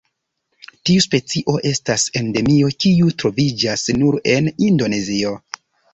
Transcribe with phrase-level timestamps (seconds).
[0.89, 5.37] Tiu specio estas Endemio kiu troviĝas nur en Indonezio.